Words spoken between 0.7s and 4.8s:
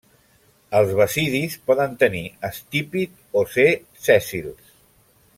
Els basidis poden tenir estípit o ser sèssils.